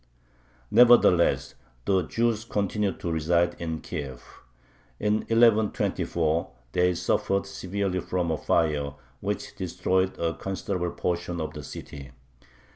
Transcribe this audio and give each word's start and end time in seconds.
Nevertheless 0.71 1.53
the 1.85 2.01
Jews 2.01 2.43
continued 2.43 2.99
to 3.01 3.11
reside 3.11 3.55
in 3.59 3.81
Kiev. 3.81 4.23
In 4.99 5.17
1124 5.17 6.49
they 6.71 6.95
suffered 6.95 7.45
severely 7.45 7.99
from 7.99 8.31
a 8.31 8.37
fire 8.39 8.95
which 9.19 9.55
destroyed 9.55 10.17
a 10.17 10.33
considerable 10.33 10.89
portion 10.95 11.39
of 11.39 11.53
the 11.53 11.61
city. 11.61 12.13